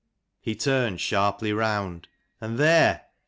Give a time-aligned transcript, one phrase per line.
[0.39, 2.07] He turned sharply round,
[2.39, 3.03] and there!